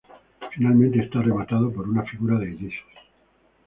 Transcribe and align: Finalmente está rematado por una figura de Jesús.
Finalmente 0.53 0.97
está 0.99 1.21
rematado 1.21 1.71
por 1.71 1.87
una 1.87 2.01
figura 2.01 2.39
de 2.39 2.47
Jesús. 2.57 2.83